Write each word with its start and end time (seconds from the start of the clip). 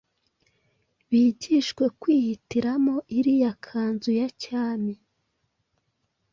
bigishwe 1.09 1.85
kwihitiramo 1.99 2.95
iriya 3.17 3.51
kanzu 3.65 4.11
ya 4.19 4.27
cyami 4.41 4.95